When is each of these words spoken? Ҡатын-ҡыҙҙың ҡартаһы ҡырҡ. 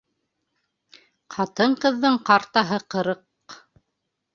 Ҡатын-ҡыҙҙың 1.37 2.21
ҡартаһы 2.33 2.85
ҡырҡ. 2.97 3.65